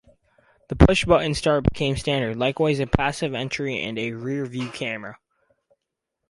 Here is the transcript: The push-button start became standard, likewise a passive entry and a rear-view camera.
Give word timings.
The 0.69 0.75
push-button 0.75 1.35
start 1.35 1.63
became 1.63 1.95
standard, 1.95 2.35
likewise 2.35 2.79
a 2.79 2.87
passive 2.87 3.35
entry 3.35 3.79
and 3.83 3.99
a 3.99 4.13
rear-view 4.13 4.71
camera. 4.71 5.19